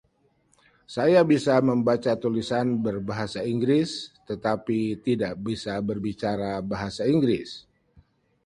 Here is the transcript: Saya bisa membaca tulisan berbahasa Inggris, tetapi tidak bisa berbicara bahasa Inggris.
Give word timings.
Saya 0.95 1.19
bisa 1.31 1.55
membaca 1.69 2.11
tulisan 2.23 2.67
berbahasa 2.85 3.39
Inggris, 3.53 3.89
tetapi 4.29 4.79
tidak 5.07 5.33
bisa 5.47 5.73
berbicara 5.89 6.51
bahasa 6.71 7.03
Inggris. 7.15 7.49